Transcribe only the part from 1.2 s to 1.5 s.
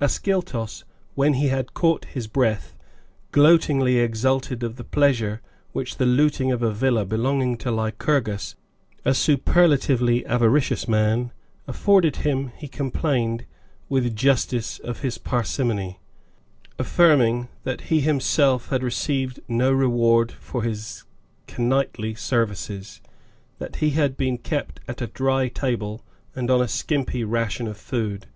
he